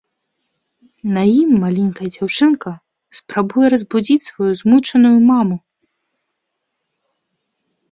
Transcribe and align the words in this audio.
На 1.17 1.21
ім 1.41 1.49
маленькая 1.63 2.07
дзяўчынка 2.15 2.69
спрабуе 3.19 3.67
разбудзіць 3.75 4.19
сваю 4.29 4.49
змучаную 4.65 5.15
маму. 5.29 5.61